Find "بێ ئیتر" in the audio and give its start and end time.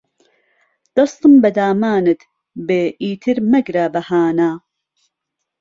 2.67-3.37